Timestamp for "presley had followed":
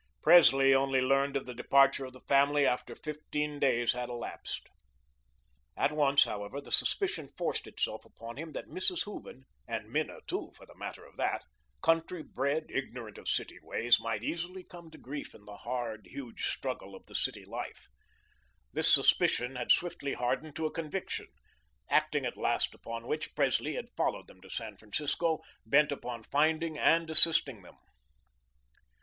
23.35-24.25